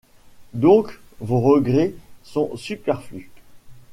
[0.55, 1.93] Donc vos regrets
[2.23, 3.29] sont superflus.